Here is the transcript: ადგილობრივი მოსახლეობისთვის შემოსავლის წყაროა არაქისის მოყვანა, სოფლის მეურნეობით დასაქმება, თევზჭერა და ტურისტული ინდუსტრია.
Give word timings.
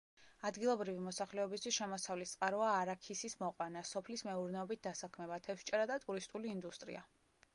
ადგილობრივი 0.49 1.01
მოსახლეობისთვის 1.07 1.75
შემოსავლის 1.79 2.31
წყაროა 2.37 2.71
არაქისის 2.77 3.37
მოყვანა, 3.43 3.85
სოფლის 3.91 4.25
მეურნეობით 4.31 4.83
დასაქმება, 4.89 5.41
თევზჭერა 5.49 5.89
და 5.95 6.01
ტურისტული 6.07 6.53
ინდუსტრია. 6.57 7.05